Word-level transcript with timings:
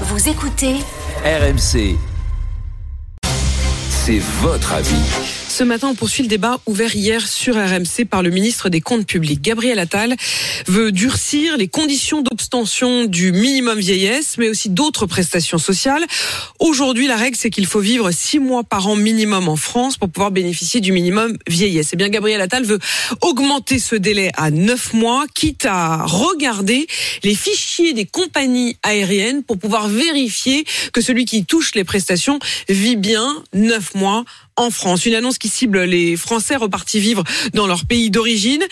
Vous 0.00 0.28
écoutez 0.28 0.74
RMC. 1.24 1.96
C'est 3.90 4.18
votre 4.40 4.72
avis. 4.72 5.43
Ce 5.54 5.62
matin, 5.62 5.90
on 5.90 5.94
poursuit 5.94 6.24
le 6.24 6.28
débat 6.28 6.58
ouvert 6.66 6.96
hier 6.96 7.28
sur 7.28 7.54
RMC 7.54 8.06
par 8.10 8.24
le 8.24 8.30
ministre 8.30 8.70
des 8.70 8.80
Comptes 8.80 9.06
publics. 9.06 9.40
Gabriel 9.40 9.78
Attal 9.78 10.16
veut 10.66 10.90
durcir 10.90 11.56
les 11.56 11.68
conditions 11.68 12.22
d'obtention 12.22 13.04
du 13.04 13.30
minimum 13.30 13.78
vieillesse, 13.78 14.34
mais 14.36 14.48
aussi 14.48 14.68
d'autres 14.68 15.06
prestations 15.06 15.58
sociales. 15.58 16.04
Aujourd'hui, 16.58 17.06
la 17.06 17.14
règle, 17.14 17.36
c'est 17.36 17.50
qu'il 17.50 17.66
faut 17.66 17.78
vivre 17.78 18.10
six 18.10 18.40
mois 18.40 18.64
par 18.64 18.88
an 18.88 18.96
minimum 18.96 19.48
en 19.48 19.54
France 19.54 19.96
pour 19.96 20.08
pouvoir 20.08 20.32
bénéficier 20.32 20.80
du 20.80 20.90
minimum 20.90 21.38
vieillesse. 21.46 21.90
Eh 21.92 21.96
bien, 21.96 22.08
Gabriel 22.08 22.40
Attal 22.40 22.64
veut 22.64 22.80
augmenter 23.20 23.78
ce 23.78 23.94
délai 23.94 24.32
à 24.36 24.50
neuf 24.50 24.92
mois, 24.92 25.24
quitte 25.36 25.66
à 25.66 26.04
regarder 26.04 26.88
les 27.22 27.36
fichiers 27.36 27.92
des 27.92 28.06
compagnies 28.06 28.76
aériennes 28.82 29.44
pour 29.44 29.58
pouvoir 29.58 29.86
vérifier 29.86 30.64
que 30.92 31.00
celui 31.00 31.26
qui 31.26 31.44
touche 31.44 31.76
les 31.76 31.84
prestations 31.84 32.40
vit 32.68 32.96
bien 32.96 33.40
neuf 33.52 33.94
mois 33.94 34.24
en 34.56 34.70
France. 34.70 35.06
Une 35.06 35.14
annonce 35.14 35.38
qui 35.38 35.43
cible 35.48 35.82
les 35.84 36.16
Français 36.16 36.56
repartis 36.56 37.00
vivre 37.00 37.24
dans 37.52 37.66
leur 37.66 37.86
pays 37.86 38.10
d'origine. 38.10 38.62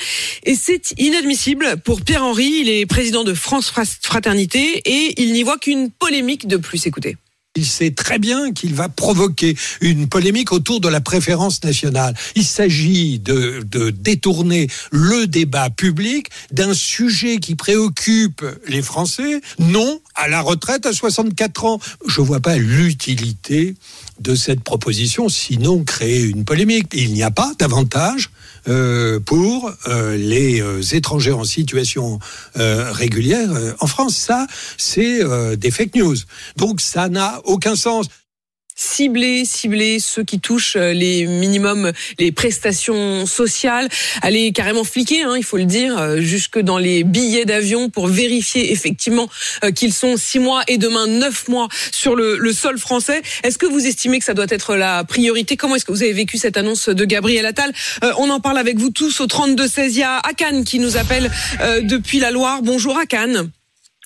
Et 0.45 0.55
c'est 0.55 0.95
inadmissible 0.99 1.77
pour 1.85 2.03
Pierre-Henri. 2.03 2.61
Il 2.61 2.69
est 2.69 2.87
président 2.87 3.25
de 3.25 3.35
France 3.35 3.73
Fraternité 4.03 4.83
et 4.85 5.21
il 5.23 5.33
n'y 5.33 5.43
voit 5.43 5.59
qu'une 5.59 5.91
polémique 5.91 6.47
de 6.47 6.57
plus. 6.57 6.87
Écoutez. 6.87 7.16
Il 7.55 7.66
sait 7.66 7.91
très 7.91 8.19
bien 8.19 8.52
qu'il 8.52 8.74
va 8.74 8.88
provoquer 8.88 9.55
une 9.83 10.09
polémique 10.09 10.52
autour 10.52 10.80
de 10.80 10.88
la 10.88 11.02
préférence 11.02 11.62
nationale. 11.62 12.15
Il 12.34 12.45
s'agit 12.45 13.19
de, 13.19 13.62
de, 13.70 13.91
détourner 13.91 14.69
le 14.91 15.27
débat 15.27 15.69
public 15.69 16.29
d'un 16.51 16.73
sujet 16.73 17.37
qui 17.37 17.55
préoccupe 17.55 18.43
les 18.69 18.80
Français, 18.80 19.43
non 19.59 20.01
à 20.15 20.29
la 20.29 20.41
retraite 20.41 20.87
à 20.87 20.95
64 20.95 21.66
ans. 21.66 21.79
Je 22.09 22.23
vois 22.23 22.41
pas 22.41 22.57
l'utilité 22.57 23.74
de 24.19 24.34
cette 24.34 24.65
proposition, 24.65 25.29
sinon 25.29 25.84
créer 25.84 26.23
une 26.23 26.46
polémique. 26.46 26.87
Il 26.95 27.12
n'y 27.12 27.23
a 27.23 27.30
pas 27.30 27.52
d'avantage 27.59 28.30
euh, 28.68 29.18
pour 29.18 29.73
euh, 29.88 30.16
les 30.16 30.63
euh, 30.63 30.80
étrangers 30.93 31.32
en 31.32 31.45
situation 31.45 32.21
régulière 32.55 33.51
en 33.80 33.87
France. 33.87 34.16
Ça, 34.16 34.46
c'est 34.77 35.21
des 35.57 35.71
fake 35.71 35.95
news. 35.95 36.16
Donc 36.57 36.80
ça 36.80 37.09
n'a 37.09 37.40
aucun 37.45 37.74
sens 37.74 38.07
cibler, 38.74 39.45
cibler 39.45 39.98
ceux 39.98 40.24
qui 40.24 40.40
touchent 40.40 40.76
euh, 40.76 40.92
les 40.92 41.26
minimums, 41.26 41.92
les 42.18 42.32
prestations 42.32 43.26
sociales, 43.26 43.88
aller 44.23 44.52
carrément 44.52 44.84
fliquer, 44.84 45.23
hein, 45.23 45.34
il 45.37 45.45
faut 45.45 45.56
le 45.56 45.65
dire, 45.65 45.98
euh, 45.98 46.20
jusque 46.20 46.59
dans 46.59 46.78
les 46.78 47.04
billets 47.04 47.45
d'avion 47.45 47.90
pour 47.90 48.06
vérifier 48.06 48.73
effectivement 48.73 49.28
euh, 49.65 49.70
qu'ils 49.70 49.93
sont 49.93 50.16
six 50.16 50.38
mois 50.38 50.62
et 50.68 50.78
demain 50.78 51.06
neuf 51.06 51.48
mois 51.48 51.68
sur 51.90 52.15
le, 52.15 52.37
le 52.37 52.52
sol 52.52 52.78
français. 52.78 53.23
Est-ce 53.43 53.59
que 53.59 53.66
vous 53.66 53.87
estimez 53.87 54.18
que 54.18 54.24
ça 54.24 54.34
doit 54.34 54.46
être 54.48 54.74
la 54.76 55.04
priorité? 55.04 55.56
Comment 55.56 55.76
est-ce 55.76 55.84
que 55.84 55.93
vous 55.93 56.02
avez 56.02 56.12
vécu 56.12 56.38
cette 56.38 56.56
annonce 56.56 56.88
de 56.88 57.04
Gabriel 57.04 57.46
Attal? 57.46 57.73
On 58.18 58.30
en 58.30 58.40
parle 58.40 58.59
avec 58.59 58.78
vous 58.78 58.90
tous 58.90 59.20
au 59.20 59.26
32 59.26 59.68
16. 59.68 59.96
Il 59.96 60.00
y 60.00 60.02
a 60.02 60.20
qui 60.65 60.78
nous 60.78 60.96
appelle 60.96 61.30
depuis 61.82 62.18
la 62.18 62.30
Loire. 62.30 62.62
Bonjour 62.62 62.98
Akan. 62.98 63.48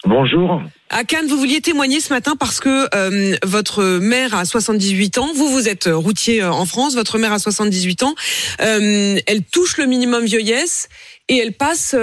Bonjour. 0.06 0.62
À 0.88 1.02
Cannes, 1.02 1.26
vous 1.26 1.36
vouliez 1.36 1.60
témoigner 1.60 2.00
ce 2.00 2.12
matin 2.12 2.36
parce 2.38 2.60
que 2.60 2.88
euh, 2.94 3.36
votre 3.44 3.98
mère 3.98 4.36
a 4.36 4.44
78 4.44 5.18
ans. 5.18 5.32
Vous, 5.34 5.48
vous 5.48 5.68
êtes 5.68 5.88
routier 5.92 6.42
euh, 6.42 6.52
en 6.52 6.64
France. 6.64 6.94
Votre 6.94 7.18
mère 7.18 7.32
a 7.32 7.40
78 7.40 8.04
ans. 8.04 8.14
Euh, 8.60 9.18
elle 9.26 9.42
touche 9.42 9.78
le 9.78 9.86
minimum 9.86 10.24
vieillesse 10.24 10.88
et 11.28 11.38
elle 11.38 11.52
passe 11.52 11.96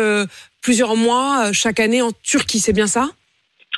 plusieurs 0.62 0.98
mois 0.98 1.54
chaque 1.54 1.80
année 1.80 2.02
en 2.02 2.12
Turquie. 2.24 2.59
C'est 2.59 2.74
bien 2.74 2.88
ça? 2.88 3.09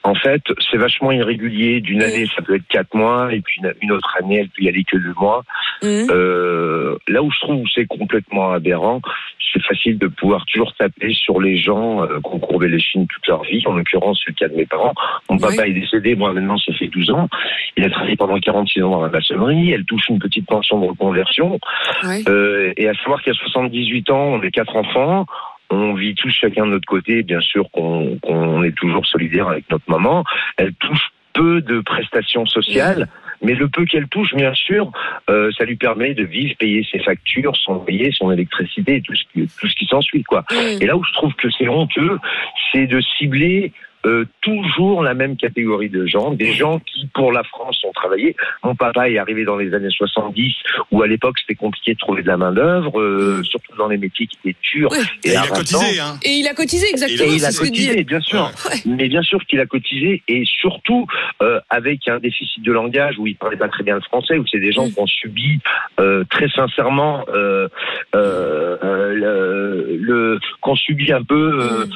En 0.06 0.14
fait, 0.14 0.44
c'est 0.70 0.78
vachement 0.78 1.11
irrégulier. 1.11 1.81
D'une 1.81 2.03
année, 2.03 2.28
ça 2.36 2.44
peut 2.44 2.56
être 2.56 2.67
quatre 2.67 2.94
mois, 2.94 3.34
et 3.34 3.42
puis 3.42 3.59
une 3.81 3.92
autre 3.92 4.16
année, 4.22 4.42
elle 4.42 4.50
peut 4.50 4.62
y 4.62 4.70
aller 4.70 4.84
que 4.84 4.97
deux 4.97 5.14
mois. 5.20 5.44
Mmh. 5.81 6.08
Euh, 6.12 6.95
là 7.08 7.23
où 7.23 7.31
je 7.31 7.39
trouve 7.39 7.64
que 7.64 7.70
c'est 7.73 7.88
complètement 7.88 8.52
aberrant, 8.52 9.02
c'est 9.52 9.63
facile 9.63 9.97
de 9.97 10.07
pouvoir 10.07 10.46
toujours 10.46 10.74
taper 10.75 11.13
sur 11.13 11.41
les 11.41 11.57
gens 11.57 12.03
euh, 12.03 12.19
qui 12.19 12.30
ont 12.34 12.40
courbé 12.40 12.68
les 12.68 12.80
chines 12.80 13.07
toute 13.07 13.25
leur 13.28 13.44
vie. 13.44 13.63
En 13.66 13.74
l'occurrence, 13.74 14.22
c'est 14.24 14.31
le 14.31 14.35
cas 14.35 14.47
de 14.47 14.56
mes 14.56 14.66
parents. 14.66 14.94
Mon 15.30 15.40
papa 15.40 15.68
est 15.68 15.74
décédé, 15.74 16.16
moi 16.16 16.34
maintenant, 16.34 16.57
ça 16.57 16.74
fait 16.74 16.88
12 16.88 17.09
ans. 17.12 17.28
Il 17.78 17.84
a 17.84 17.90
travaillé 17.90 18.16
pendant 18.16 18.40
46 18.40 18.84
ans 18.84 18.91
dans 18.91 19.01
la 19.01 19.09
maçonnerie. 19.09 19.72
Elle 19.72 19.85
touche 19.85 20.07
une 20.09 20.19
petite 20.19 20.46
pension 20.46 20.80
de 20.80 20.88
reconversion. 20.88 21.59
Euh, 22.28 22.74
et 22.78 22.88
à 22.88 22.94
savoir 22.96 23.24
qu'à 23.24 23.34
78 23.34 24.09
ans, 24.12 24.34
on 24.34 24.41
est 24.44 24.51
quatre 24.51 24.75
enfants 24.75 25.25
on 25.70 25.94
vit 25.94 26.16
tous 26.16 26.30
chacun 26.30 26.66
de 26.66 26.72
notre 26.72 26.88
côté, 26.88 27.24
bien 27.24 27.42
sûr 27.42 27.70
qu'on 27.72 28.64
est 28.64 28.76
toujours 28.76 29.06
solidaire 29.06 29.48
avec 29.48 29.70
notre 29.70 29.90
maman. 29.90 30.24
Elle 30.58 30.74
touche 30.74 31.12
peu 31.34 31.62
de 31.62 31.81
prestations 31.81 32.46
sociales. 32.46 33.08
Mais 33.42 33.53
le 33.53 33.68
peu 33.68 33.86
qu'elle 33.86 34.08
touche, 34.08 34.34
bien 34.34 34.54
sûr, 34.54 34.92
euh, 35.30 35.52
ça 35.58 35.66
lui 35.66 35.75
permet 35.75 36.14
de 36.14 36.24
vivre, 36.24 36.56
payer 36.58 36.88
ses 36.90 37.00
factures, 37.00 37.56
son 37.58 37.84
loyer, 37.84 38.12
son 38.14 38.31
électricité, 38.31 39.02
tout 39.02 39.14
ce 39.14 39.24
qui, 39.34 39.48
tout 39.59 39.68
ce 39.68 39.75
qui 39.75 39.86
s'ensuit, 39.86 40.24
quoi. 40.24 40.46
Et 40.80 40.86
là 40.86 40.96
où 40.96 41.04
je 41.04 41.12
trouve 41.14 41.34
que 41.36 41.50
c'est 41.52 41.68
honteux, 41.68 42.18
c'est 42.72 42.88
de 42.88 43.02
cibler 43.18 43.74
euh, 44.06 44.26
toujours 44.42 45.02
la 45.02 45.16
même 45.16 45.36
catégorie 45.36 45.90
de 45.90 46.06
gens, 46.06 46.32
des 46.32 46.54
gens 46.54 46.80
qui, 46.80 47.08
pour 47.08 47.32
la 47.32 47.44
France, 47.44 47.82
ont 47.86 47.92
travaillé. 47.92 48.36
Mon 48.64 48.76
papa 48.76 49.10
est 49.10 49.18
arrivé 49.18 49.46
dans 49.46 49.56
les 49.56 49.74
années 49.74 49.90
70, 49.90 50.54
où 50.92 51.02
à 51.02 51.08
l'époque 51.08 51.40
c'était 51.40 51.56
compliqué 51.56 51.94
de 51.94 51.98
trouver 51.98 52.22
de 52.22 52.28
la 52.28 52.38
main 52.38 52.52
d'œuvre, 52.52 53.00
euh, 53.00 53.42
surtout 53.44 53.76
dans 53.78 53.88
les 53.88 53.98
métiers 53.98 54.28
qui 54.28 54.38
étaient 54.46 54.58
durs. 54.62 54.94
Et, 55.24 55.30
il 55.30 55.38
a 55.38 55.48
cotisé, 55.48 56.00
hein. 56.00 56.20
Et 56.24 56.34
il 56.34 56.48
a 56.48 56.54
cotisé 56.54 56.88
exactement. 56.88 57.32
Et 57.32 57.36
il 57.36 57.46
a 57.46 57.52
cotisé, 57.52 58.04
bien 58.04 58.20
sûr. 58.20 58.52
Mais 58.86 59.08
bien 59.08 59.24
sûr 59.24 59.44
qu'il 59.46 59.60
a 59.60 59.66
cotisé, 59.66 60.22
et 60.28 60.44
surtout 60.46 61.08
euh, 61.42 61.60
avec 61.70 62.08
un 62.08 62.20
déficit 62.20 62.64
de 62.64 62.72
langage 62.72 63.18
où 63.18 63.26
il 63.26 63.36
parlait 63.36 63.58
pas 63.58 63.70
très 63.70 63.84
bien 63.84 63.96
le 63.96 64.02
français, 64.02 64.38
où 64.38 64.46
c'est 64.46 64.60
des 64.60 64.72
gens 64.72 64.88
qui 64.88 65.00
ont 65.00 65.08
subi 65.08 65.60
très 66.30 66.50
sincèrement 66.50 67.26
le, 67.34 67.70
le 70.00 70.40
qu'on 70.62 70.76
subit 70.76 71.12
un 71.12 71.24
peu 71.24 71.88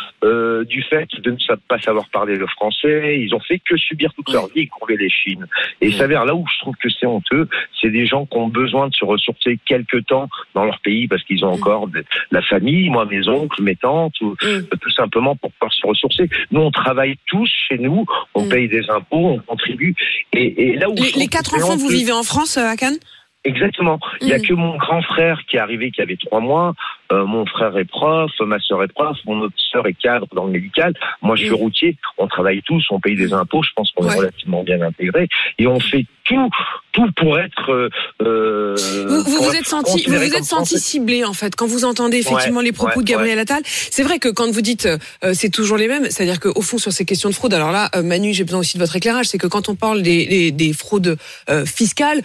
du 0.68 0.82
fait 0.84 1.08
de 1.22 1.32
ne 1.32 1.56
pas 1.68 1.80
savoir 1.80 1.99
parler 2.08 2.36
le 2.36 2.48
français, 2.48 3.20
ils 3.20 3.34
ont 3.36 3.40
fait 3.40 3.60
que 3.60 3.78
subir 3.78 4.14
toute 4.14 4.32
leur 4.32 4.48
vie 4.48 4.62
et 4.62 4.68
courber 4.68 4.98
les 4.98 5.10
chines. 5.10 5.46
Et 5.82 5.88
il 5.88 5.94
s'avère 5.94 6.26
là 6.26 6.36
où 6.36 6.46
je 6.48 6.60
trouve 6.60 6.76
que 6.76 6.90
c'est 6.90 7.06
honteux, 7.06 7.48
c'est 7.82 7.90
des 7.90 8.06
gens 8.06 8.26
qui 8.26 8.38
ont 8.38 8.48
besoin 8.48 8.88
de 8.88 8.96
se 8.96 9.04
ressourcer 9.04 9.60
quelque 9.66 9.98
temps 9.98 10.30
dans 10.54 10.66
leur 10.66 10.80
pays 10.80 11.08
parce 11.08 11.24
qu'ils 11.24 11.44
ont 11.44 11.52
encore 11.52 11.88
de, 11.88 12.04
la 12.32 12.42
famille, 12.42 12.90
moi 12.90 13.06
mes 13.06 13.28
oncles, 13.28 13.62
mes 13.62 13.76
tantes, 13.76 14.20
ou, 14.22 14.36
tout 14.38 14.92
simplement 14.92 15.36
pour 15.36 15.52
pouvoir 15.54 15.74
se 15.74 15.86
ressourcer. 15.86 16.30
Nous 16.52 16.62
on 16.62 16.72
travaille 16.72 17.18
tous 17.28 17.50
chez 17.68 17.78
nous, 17.78 18.06
on 18.34 18.48
paye 18.48 18.68
des 18.68 18.90
impôts, 18.90 19.28
on 19.28 19.40
contribue. 19.40 19.96
Et, 20.34 20.76
là 20.76 20.90
où 20.90 20.96
les, 20.96 21.28
quatre 21.28 21.56
enfants, 21.56 21.78
vous 21.78 21.90
vivez 21.90 22.12
en 22.12 22.24
France, 22.24 22.58
euh, 22.58 22.66
à 22.66 22.76
Cannes? 22.76 22.98
Exactement. 23.46 24.00
Il 24.20 24.28
n'y 24.28 24.34
a 24.34 24.40
que 24.40 24.54
mon 24.54 24.76
grand 24.76 25.02
frère 25.02 25.40
qui 25.50 25.56
est 25.56 25.60
arrivé, 25.60 25.92
qui 25.92 26.02
avait 26.02 26.18
trois 26.18 26.42
mois, 26.42 26.74
euh, 27.14 27.26
mon 27.26 27.46
frère 27.46 27.78
est 27.78 27.86
prof, 27.86 28.30
ma 28.42 28.60
sœur 28.60 28.84
est 28.84 28.90
prof, 28.90 29.18
mon 29.26 29.40
autre 29.40 29.56
sœur 29.72 29.88
est 29.88 29.94
cadre 29.94 30.28
dans 30.34 30.46
le 30.46 30.52
médical. 30.52 30.94
Moi, 31.22 31.38
je 31.38 31.46
suis 31.46 31.54
routier. 31.54 31.96
On 32.18 32.28
travaille 32.28 32.62
tous, 32.64 32.86
on 32.92 33.00
paye 33.00 33.16
des 33.16 33.32
impôts. 33.32 33.64
Je 33.64 33.70
pense 33.78 33.92
qu'on 33.92 34.10
est 34.10 34.16
relativement 34.16 34.64
bien 34.64 34.82
intégrés 34.82 35.30
et 35.58 35.68
on 35.68 35.80
fait 35.80 36.06
tout, 36.26 36.50
tout 36.92 37.10
pour 37.16 37.40
être. 37.40 37.72
Euh, 37.72 37.90
euh 38.22 38.76
vous, 39.08 39.24
vous, 39.24 39.56
êtes 39.56 39.66
senti, 39.66 40.04
vous 40.06 40.16
vous 40.16 40.36
êtes 40.36 40.44
senti 40.44 40.78
ciblé 40.78 41.24
en 41.24 41.34
fait 41.34 41.56
quand 41.56 41.66
vous 41.66 41.86
entendez 41.86 42.18
effectivement 42.18 42.62
les 42.62 42.74
propos 42.74 43.02
de 43.02 43.08
Gabriel 43.08 43.40
Attal. 43.40 43.62
C'est 43.66 44.04
vrai 44.04 44.20
que 44.20 44.28
quand 44.28 44.52
vous 44.52 44.62
dites 44.62 44.86
euh, 44.86 45.34
c'est 45.34 45.50
toujours 45.50 45.78
les 45.78 45.88
mêmes, 45.88 46.10
c'est-à-dire 46.10 46.42
qu'au 46.42 46.62
fond 46.62 46.78
sur 46.78 46.92
ces 46.92 47.06
questions 47.06 47.30
de 47.30 47.36
fraude, 47.36 47.54
alors 47.54 47.72
là, 47.72 47.90
Manu, 48.04 48.34
j'ai 48.34 48.44
besoin 48.44 48.60
aussi 48.60 48.78
de 48.78 48.84
votre 48.84 48.98
éclairage, 48.98 49.28
c'est 49.28 49.38
que 49.38 49.48
quand 49.48 49.70
on 49.70 49.76
parle 49.76 50.02
des, 50.02 50.26
des, 50.26 50.52
des 50.52 50.74
fraudes 50.74 51.18
fiscales. 51.66 52.22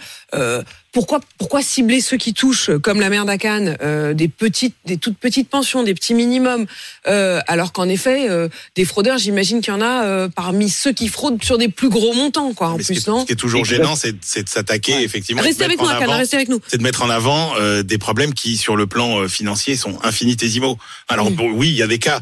Pourquoi, 0.95 1.19
pourquoi 1.37 1.61
cibler 1.61 2.01
ceux 2.01 2.17
qui 2.17 2.33
touchent, 2.33 2.71
comme 2.81 2.99
la 2.99 3.09
mère 3.09 3.25
d'Akan, 3.25 3.75
des 4.13 4.27
petites 4.27 4.75
des 4.85 4.97
toutes 4.97 5.17
petites 5.17 5.49
pensions, 5.49 5.83
des 5.83 5.93
petits 5.93 6.13
minimums, 6.13 6.65
euh, 7.07 7.41
alors 7.47 7.73
qu'en 7.73 7.89
effet, 7.89 8.29
euh, 8.29 8.47
des 8.75 8.85
fraudeurs, 8.85 9.17
j'imagine 9.17 9.61
qu'il 9.61 9.73
y 9.73 9.75
en 9.75 9.81
a 9.81 10.05
euh, 10.05 10.29
parmi 10.33 10.69
ceux 10.69 10.93
qui 10.93 11.07
fraudent 11.07 11.43
sur 11.43 11.57
des 11.57 11.67
plus 11.67 11.89
gros 11.89 12.13
montants, 12.13 12.53
quoi. 12.53 12.69
En 12.69 12.75
plus, 12.75 12.99
ce 12.99 13.09
non 13.09 13.21
Ce 13.21 13.25
qui 13.25 13.33
est 13.33 13.35
toujours 13.35 13.65
gênant, 13.65 13.95
c'est 13.95 14.13
de 14.13 14.49
s'attaquer 14.49 15.03
effectivement. 15.03 15.41
Restez 15.41 15.65
avec 15.65 15.79
nous, 15.79 15.87
restez 15.87 16.35
avec 16.37 16.49
nous. 16.49 16.59
C'est 16.67 16.77
de 16.77 16.83
mettre 16.83 17.03
en 17.03 17.09
avant 17.09 17.53
des 17.83 17.97
problèmes 17.97 18.33
qui, 18.33 18.57
sur 18.57 18.75
le 18.75 18.87
plan 18.87 19.27
financier, 19.27 19.75
sont 19.75 19.97
infinitésimaux. 20.03 20.77
Alors 21.07 21.31
mm. 21.31 21.35
bon, 21.35 21.51
oui, 21.51 21.69
il 21.69 21.75
y 21.75 21.83
a 21.83 21.87
des 21.87 21.99
cas, 21.99 22.21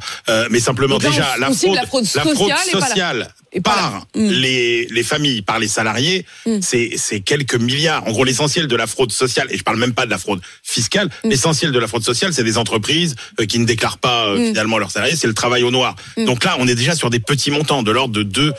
mais 0.50 0.60
simplement 0.60 0.98
déjà 0.98 1.36
la 1.38 1.52
fraude, 1.52 1.76
la 1.76 1.86
fraude, 1.86 2.06
sociale, 2.72 3.34
par 3.62 4.06
mm. 4.16 4.30
les, 4.30 4.88
les 4.88 5.04
familles, 5.04 5.42
par 5.42 5.60
les 5.60 5.68
salariés, 5.68 6.26
mm. 6.46 6.60
c'est 6.62 7.20
quelques 7.22 7.56
milliards. 7.56 8.06
En 8.08 8.12
gros, 8.12 8.24
l'essentiel 8.24 8.68
de 8.68 8.76
la 8.76 8.88
fraude 8.88 9.12
sociale, 9.12 9.48
et 9.50 9.58
je 9.58 9.64
parle 9.64 9.78
même 9.78 9.94
pas 9.94 10.06
de 10.06 10.12
la 10.12 10.18
fraude 10.18 10.42
fiscale, 10.64 11.10
l'essentiel 11.24 11.72
de 11.72 11.80
la 11.80 11.88
fraude 11.88 12.04
sociale, 12.04 12.34
c'est 12.34 12.44
des 12.44 12.58
entreprises 12.58 13.16
euh, 13.40 13.46
qui 13.46 13.60
ne 13.60 13.66
déclarent 13.66 13.98
pas 13.98 14.28
euh, 14.28 14.38
mm. 14.38 14.48
finalement 14.48 14.78
leurs 14.78 14.92
salariés, 14.92 15.16
c'est 15.16 15.28
le 15.28 15.34
travail 15.34 15.64
au 15.64 15.72
noir. 15.72 15.96
Donc 16.18 16.44
là, 16.44 16.56
on 16.60 16.68
est 16.68 16.76
déjà 16.76 16.96
sur 16.96 17.10
des 17.10 17.20
petits 17.20 17.52
montants 17.52 17.84
de 17.84 17.92
l'ordre 17.92 18.14
de 18.14 18.24
2 18.24 18.42
euh, 18.42 18.54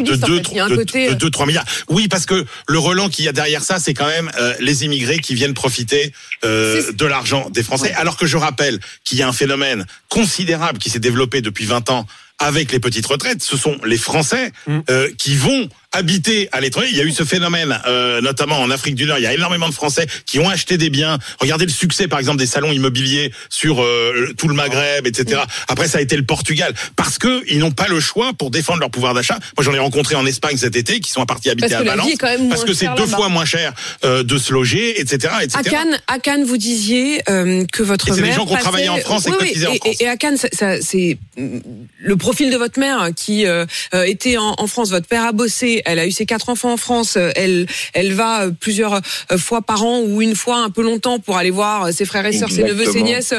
de 0.00 0.16
2 0.16 1.14
de, 1.14 1.28
3 1.28 1.46
milliards. 1.46 1.64
Oui, 1.88 2.08
parce 2.08 2.26
que 2.26 2.44
le 2.66 2.78
relent 2.78 3.08
qu'il 3.08 3.24
y 3.24 3.28
a 3.28 3.32
derrière 3.32 3.62
ça, 3.62 3.78
c'est 3.78 3.94
quand 3.94 4.06
même 4.06 4.30
les 4.60 4.84
immigrés 4.84 5.18
qui 5.18 5.34
viennent 5.34 5.54
profiter 5.54 6.12
de 6.42 7.06
l'argent 7.06 7.48
des 7.50 7.62
Français 7.62 7.92
alors 7.94 8.16
que 8.16 8.26
je 8.26 8.36
rappelle 8.36 8.78
qu'il 9.04 9.18
y 9.18 9.22
a 9.22 9.28
un 9.28 9.32
phénomène 9.32 9.86
considérable 10.08 10.78
qui 10.78 10.90
s'est 10.90 10.98
développé 10.98 11.40
depuis 11.40 11.64
20 11.64 11.90
ans 11.90 12.06
avec 12.44 12.72
les 12.72 12.80
petites 12.80 13.06
retraites, 13.06 13.42
ce 13.42 13.56
sont 13.56 13.76
les 13.84 13.96
Français 13.96 14.52
mm. 14.66 14.78
euh, 14.90 15.08
qui 15.16 15.36
vont 15.36 15.68
habiter 15.94 16.48
à 16.52 16.60
l'étranger. 16.60 16.88
Il 16.90 16.98
y 16.98 17.00
a 17.00 17.04
eu 17.04 17.12
ce 17.12 17.24
phénomène, 17.24 17.78
euh, 17.86 18.20
notamment 18.20 18.60
en 18.60 18.70
Afrique 18.70 18.94
du 18.94 19.06
Nord. 19.06 19.18
Il 19.18 19.24
y 19.24 19.26
a 19.26 19.32
énormément 19.32 19.68
de 19.68 19.74
Français 19.74 20.06
qui 20.26 20.38
ont 20.38 20.48
acheté 20.48 20.76
des 20.76 20.90
biens. 20.90 21.18
Regardez 21.40 21.64
le 21.64 21.72
succès, 21.72 22.08
par 22.08 22.18
exemple, 22.18 22.38
des 22.38 22.46
salons 22.46 22.72
immobiliers 22.72 23.32
sur 23.48 23.82
euh, 23.82 24.32
tout 24.36 24.48
le 24.48 24.54
Maghreb, 24.54 25.06
etc. 25.06 25.42
Après, 25.68 25.88
ça 25.88 25.98
a 25.98 26.00
été 26.00 26.16
le 26.16 26.24
Portugal 26.24 26.74
parce 26.96 27.18
que 27.18 27.42
ils 27.48 27.58
n'ont 27.58 27.70
pas 27.70 27.88
le 27.88 28.00
choix 28.00 28.32
pour 28.32 28.50
défendre 28.50 28.80
leur 28.80 28.90
pouvoir 28.90 29.14
d'achat. 29.14 29.38
Moi, 29.56 29.64
j'en 29.64 29.72
ai 29.72 29.78
rencontré 29.78 30.14
en 30.14 30.26
Espagne 30.26 30.56
cet 30.56 30.76
été 30.76 31.00
qui 31.00 31.10
sont 31.10 31.24
partis 31.26 31.50
habiter 31.50 31.74
à 31.74 31.82
Valence 31.82 32.08
parce 32.50 32.64
que 32.64 32.74
c'est 32.74 32.88
deux 32.96 33.06
fois 33.06 33.28
moins 33.28 33.44
cher 33.44 33.72
euh, 34.04 34.22
de 34.22 34.38
se 34.38 34.52
loger, 34.52 35.00
etc., 35.00 35.34
etc. 35.42 35.58
À 35.58 35.62
Cannes, 35.62 35.98
à 36.06 36.18
Cannes, 36.18 36.44
vous 36.44 36.56
disiez 36.56 37.22
euh, 37.28 37.64
que 37.72 37.82
votre 37.82 38.08
et 38.08 38.10
mère. 38.10 38.20
C'est 38.20 38.30
des 38.30 38.32
gens 38.32 38.46
qui 38.46 38.52
ont 38.52 38.56
travaillé 38.56 38.88
en 38.88 38.98
France 38.98 39.26
et 39.26 39.30
qui 39.30 39.66
en 39.66 39.74
France. 39.74 39.96
Et, 40.00 40.08
à 40.08 40.16
Cannes, 40.16 40.36
c'est 40.36 41.18
le 41.36 42.16
profil 42.16 42.50
de 42.50 42.56
votre 42.56 42.78
mère 42.78 43.10
qui 43.16 43.46
euh, 43.46 43.66
était 43.92 44.36
en, 44.36 44.54
en 44.58 44.66
France. 44.66 44.90
Votre 44.90 45.06
père 45.06 45.24
a 45.24 45.32
bossé, 45.32 45.82
elle 45.84 45.98
a 45.98 46.06
eu 46.06 46.10
ses 46.10 46.26
quatre 46.26 46.48
enfants 46.48 46.72
en 46.72 46.76
France, 46.76 47.16
euh, 47.16 47.30
elle, 47.36 47.66
elle 47.92 48.12
va 48.12 48.44
euh, 48.44 48.50
plusieurs 48.50 48.94
euh, 48.94 49.38
fois 49.38 49.62
par 49.62 49.84
an 49.84 50.00
ou 50.00 50.22
une 50.22 50.34
fois 50.34 50.58
un 50.58 50.70
peu 50.70 50.82
longtemps 50.82 51.18
pour 51.18 51.36
aller 51.36 51.50
voir 51.50 51.92
ses 51.92 52.04
frères 52.04 52.26
et 52.26 52.32
sœurs, 52.32 52.50
ses 52.50 52.62
neveux, 52.62 52.90
ses 52.90 53.02
nièces 53.02 53.34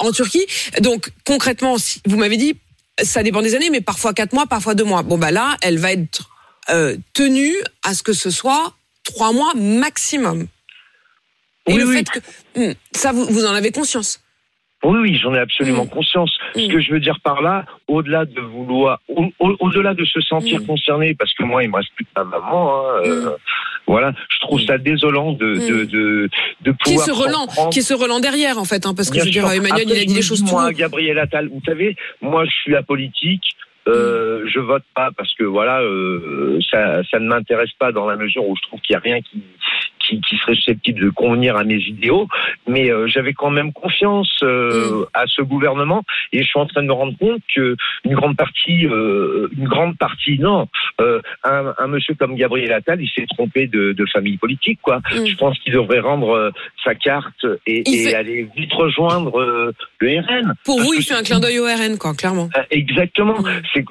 en 0.00 0.12
Turquie. 0.12 0.46
Donc 0.80 1.10
concrètement, 1.24 1.76
vous 2.06 2.16
m'avez 2.16 2.36
dit, 2.36 2.54
ça 3.02 3.22
dépend 3.22 3.42
des 3.42 3.54
années, 3.54 3.70
mais 3.70 3.80
parfois 3.80 4.12
quatre 4.12 4.32
mois, 4.32 4.46
parfois 4.46 4.74
deux 4.74 4.84
mois. 4.84 5.02
Bon 5.02 5.18
bah 5.18 5.30
là, 5.30 5.56
elle 5.62 5.78
va 5.78 5.92
être 5.92 6.28
tenue 7.14 7.54
à 7.82 7.94
ce 7.94 8.02
que 8.02 8.12
ce 8.12 8.30
soit 8.30 8.74
trois 9.04 9.32
mois 9.32 9.52
maximum. 9.54 10.46
Et 11.66 11.74
le 11.74 11.92
fait 11.92 12.04
que 12.04 12.18
hmm, 12.56 12.74
ça, 12.92 13.12
vous, 13.12 13.26
vous 13.26 13.44
en 13.44 13.54
avez 13.54 13.70
conscience. 13.72 14.20
Oui, 14.84 14.98
oui, 15.00 15.18
j'en 15.20 15.34
ai 15.34 15.40
absolument 15.40 15.86
conscience. 15.86 16.30
Ce 16.54 16.68
que 16.68 16.80
je 16.80 16.92
veux 16.92 17.00
dire 17.00 17.18
par 17.20 17.42
là, 17.42 17.64
au-delà 17.88 18.24
de 18.24 18.40
vouloir, 18.40 19.00
au-delà 19.40 19.94
de 19.94 20.04
se 20.04 20.20
sentir 20.20 20.64
concerné, 20.64 21.14
parce 21.14 21.34
que 21.34 21.42
moi, 21.42 21.64
il 21.64 21.70
me 21.70 21.76
reste 21.76 21.90
plus 21.96 22.04
que 22.04 22.10
ma 22.16 22.24
maman. 22.24 22.78
Hein, 22.78 23.02
euh, 23.04 23.30
voilà, 23.88 24.12
je 24.28 24.38
trouve 24.40 24.60
ça 24.60 24.78
désolant 24.78 25.32
de 25.32 25.54
de 25.54 25.84
de, 25.84 26.30
de 26.60 26.72
pouvoir. 26.72 26.84
Qui 26.84 26.94
est 26.94 26.98
ce 26.98 27.10
Roland, 27.10 27.70
qui 27.70 27.78
est 27.80 27.82
ce 27.82 27.94
Roland 27.94 28.20
derrière 28.20 28.58
en 28.58 28.64
fait, 28.64 28.86
hein, 28.86 28.94
parce 28.94 29.10
que 29.10 29.18
je 29.18 29.24
veux 29.24 29.30
dire, 29.30 29.50
Emmanuel, 29.50 29.88
il 29.88 30.00
a 30.00 30.04
dit 30.04 30.14
des 30.14 30.22
choses. 30.22 30.42
Moi, 30.44 30.72
Gabriel 30.72 31.18
Attal, 31.18 31.48
vous 31.48 31.62
savez, 31.66 31.96
moi, 32.20 32.44
je 32.44 32.50
suis 32.50 32.76
apolitique. 32.76 33.42
Euh, 33.88 34.44
je 34.46 34.60
vote 34.60 34.84
pas 34.94 35.10
parce 35.16 35.32
que 35.34 35.44
voilà, 35.44 35.80
euh, 35.80 36.58
ça, 36.70 37.02
ça 37.10 37.18
ne 37.18 37.26
m'intéresse 37.26 37.72
pas 37.78 37.90
dans 37.90 38.06
la 38.06 38.16
mesure 38.16 38.46
où 38.46 38.54
je 38.54 38.60
trouve 38.68 38.80
qu'il 38.80 38.92
y 38.92 38.96
a 38.96 39.00
rien 39.00 39.22
qui 39.22 39.42
qui, 40.08 40.36
serait 40.38 40.54
susceptible 40.54 41.00
de 41.00 41.10
convenir 41.10 41.56
à 41.56 41.64
mes 41.64 41.78
idéaux, 41.78 42.28
mais 42.66 42.90
euh, 42.90 43.06
j'avais 43.06 43.34
quand 43.34 43.50
même 43.50 43.72
confiance 43.72 44.38
euh, 44.42 45.02
mm. 45.02 45.06
à 45.14 45.24
ce 45.26 45.42
gouvernement 45.42 46.04
et 46.32 46.42
je 46.42 46.46
suis 46.46 46.58
en 46.58 46.66
train 46.66 46.82
de 46.82 46.88
me 46.88 46.92
rendre 46.92 47.16
compte 47.18 47.40
que 47.54 47.76
une 48.04 48.14
grande 48.14 48.36
partie, 48.36 48.86
euh, 48.86 49.48
une 49.56 49.68
grande 49.68 49.96
partie, 49.98 50.38
non, 50.38 50.68
un, 50.98 51.74
un, 51.78 51.86
monsieur 51.86 52.14
comme 52.14 52.34
Gabriel 52.34 52.72
Attal, 52.72 53.00
il 53.00 53.10
s'est 53.10 53.26
trompé 53.26 53.66
de, 53.66 53.92
de, 53.92 54.06
famille 54.06 54.36
politique, 54.36 54.78
quoi. 54.82 54.98
Mm. 54.98 55.26
Je 55.26 55.36
pense 55.36 55.58
qu'il 55.58 55.72
devrait 55.72 56.00
rendre 56.00 56.52
sa 56.84 56.94
carte 56.94 57.46
et, 57.66 57.82
et 57.86 58.14
aller 58.14 58.48
vite 58.56 58.72
rejoindre 58.72 59.72
le 59.98 60.20
RN. 60.20 60.54
Pour 60.64 60.80
vous, 60.80 60.94
il 60.94 61.02
fait 61.02 61.14
un 61.14 61.22
clin 61.22 61.40
d'œil 61.40 61.58
au 61.58 61.64
RN, 61.64 61.98
quoi, 61.98 62.14
clairement. 62.14 62.48
Exactement. 62.70 63.40
Mm. 63.40 63.84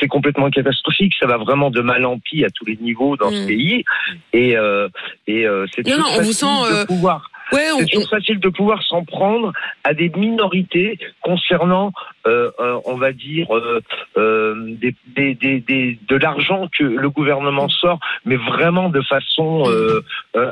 C'est 0.00 0.08
complètement 0.08 0.50
catastrophique. 0.50 1.14
Ça 1.18 1.26
va 1.26 1.36
vraiment 1.36 1.70
de 1.70 1.80
mal 1.80 2.04
en 2.04 2.18
pis 2.18 2.44
à 2.44 2.50
tous 2.50 2.64
les 2.64 2.76
niveaux 2.76 3.16
dans 3.16 3.30
ce 3.30 3.46
pays 3.46 3.84
et, 4.32 4.56
et 5.26 5.43
euh, 5.46 5.66
c'est 5.74 5.82
toujours 5.82 6.06
facile 6.06 6.46
de 6.70 6.74
euh, 6.74 6.86
pouvoir. 6.86 7.30
c'est 7.52 7.86
toujours 7.86 8.08
facile 8.08 8.40
de 8.40 8.48
pouvoir 8.48 8.82
s'en 8.82 9.04
prendre 9.04 9.52
à 9.84 9.94
des 9.94 10.10
minorités 10.10 10.98
concernant, 11.20 11.92
euh, 12.26 12.50
on 12.84 12.96
va 12.96 13.12
dire, 13.12 13.46
des, 14.16 14.94
des, 15.16 15.34
des, 15.34 15.98
de 16.08 16.16
l'argent 16.16 16.68
que 16.76 16.84
le 16.84 17.10
gouvernement 17.10 17.68
sort, 17.68 18.00
mais 18.24 18.36
vraiment 18.36 18.88
de 18.88 19.02
façon 19.02 19.64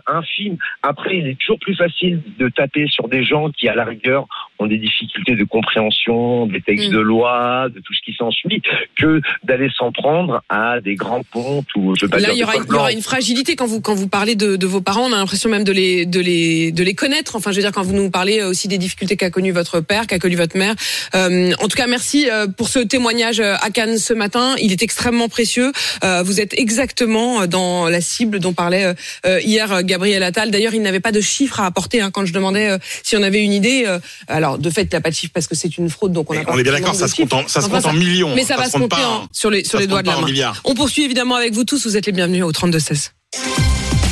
infime. 0.06 0.56
Après, 0.82 1.16
il 1.16 1.26
est 1.28 1.38
toujours 1.38 1.58
plus 1.58 1.76
facile 1.76 2.22
de 2.38 2.48
taper 2.48 2.86
sur 2.88 3.08
des 3.08 3.24
gens 3.24 3.50
qui, 3.50 3.68
à 3.68 3.74
la 3.74 3.84
rigueur, 3.84 4.26
ont 4.62 4.66
des 4.66 4.78
difficultés 4.78 5.36
de 5.36 5.44
compréhension 5.44 6.46
des 6.46 6.60
textes 6.60 6.88
mm. 6.88 6.94
de 6.94 6.98
loi, 6.98 7.68
de 7.68 7.80
tout 7.80 7.94
ce 7.94 8.00
qui 8.04 8.14
s'ensuit, 8.16 8.62
que 8.96 9.20
d'aller 9.42 9.70
s'en 9.76 9.92
prendre 9.92 10.42
à 10.48 10.80
des 10.80 10.94
grands 10.94 11.22
ponts 11.22 11.64
ou 11.76 11.94
je 11.96 12.06
Là, 12.06 12.32
il 12.32 12.38
y, 12.38 12.44
aura, 12.44 12.56
il 12.56 12.70
y 12.70 12.74
aura 12.74 12.92
une 12.92 13.02
fragilité 13.02 13.56
quand 13.56 13.66
vous 13.66 13.80
quand 13.80 13.94
vous 13.94 14.08
parlez 14.08 14.34
de, 14.34 14.56
de 14.56 14.66
vos 14.66 14.80
parents. 14.80 15.08
On 15.08 15.12
a 15.12 15.16
l'impression 15.16 15.48
même 15.48 15.64
de 15.64 15.72
les 15.72 16.06
de 16.06 16.20
les 16.20 16.72
de 16.72 16.82
les 16.82 16.94
connaître. 16.94 17.36
Enfin, 17.36 17.50
je 17.50 17.56
veux 17.56 17.62
dire 17.62 17.72
quand 17.72 17.82
vous 17.82 17.94
nous 17.94 18.10
parlez 18.10 18.42
aussi 18.42 18.68
des 18.68 18.78
difficultés 18.78 19.16
qu'a 19.16 19.30
connu 19.30 19.50
votre 19.50 19.80
père, 19.80 20.06
qu'a 20.06 20.18
connu 20.18 20.36
votre 20.36 20.56
mère. 20.56 20.74
Euh, 21.14 21.52
en 21.58 21.68
tout 21.68 21.76
cas, 21.76 21.86
merci 21.86 22.28
euh, 22.30 22.46
pour 22.46 22.68
ce 22.68 22.78
témoignage 22.78 23.40
euh, 23.40 23.54
à 23.60 23.70
Cannes 23.70 23.98
ce 23.98 24.12
matin. 24.12 24.54
Il 24.60 24.72
est 24.72 24.82
extrêmement 24.82 25.28
précieux. 25.28 25.72
Euh, 26.04 26.22
vous 26.22 26.40
êtes 26.40 26.58
exactement 26.58 27.46
dans 27.46 27.88
la 27.88 28.00
cible 28.00 28.38
dont 28.38 28.52
parlait 28.52 28.94
hier 29.24 29.82
Gabriel 29.82 30.22
Attal. 30.22 30.50
D'ailleurs, 30.50 30.74
il 30.74 30.82
n'avait 30.82 31.00
pas 31.00 31.12
de 31.12 31.20
chiffres 31.20 31.60
à 31.60 31.66
apporter 31.66 32.00
hein, 32.00 32.10
quand 32.10 32.26
je 32.26 32.32
demandais 32.32 32.76
si 33.02 33.16
on 33.16 33.22
avait 33.22 33.42
une 33.42 33.52
idée. 33.52 33.86
alors 34.28 34.51
de 34.58 34.70
fait, 34.70 34.82
il 34.82 34.88
n'y 34.90 34.96
a 34.96 35.00
pas 35.00 35.10
de 35.10 35.14
chiffre 35.14 35.32
parce 35.32 35.46
que 35.46 35.54
c'est 35.54 35.76
une 35.78 35.90
fraude, 35.90 36.12
donc 36.12 36.30
on 36.30 36.36
a 36.36 36.42
On 36.48 36.58
est 36.58 36.62
bien 36.62 36.72
d'accord, 36.72 36.94
ça, 36.94 37.08
se 37.08 37.14
compte 37.14 37.32
en, 37.32 37.48
ça 37.48 37.60
se 37.60 37.68
compte 37.68 37.86
en 37.86 37.92
millions. 37.92 38.34
Mais 38.34 38.44
ça, 38.44 38.56
va 38.56 38.68
se 38.68 38.78
compter 38.78 38.96
sur 39.32 39.50
les, 39.50 39.64
sur 39.64 39.78
les 39.78 39.86
doigts 39.86 40.02
de 40.02 40.08
la 40.08 40.20
main. 40.20 40.52
On 40.64 40.74
poursuit 40.74 41.04
évidemment 41.04 41.36
avec 41.36 41.52
vous 41.52 41.64
tous. 41.64 41.86
Vous 41.86 41.96
êtes 41.96 42.06
les 42.06 42.12
bienvenus 42.12 42.44
au 42.44 42.52
32-16. 42.52 43.10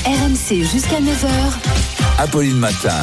RMC 0.04 0.64
jusqu'à 0.72 1.00
9h. 1.00 1.28
Apolline 2.18 2.56
Matin. 2.56 2.98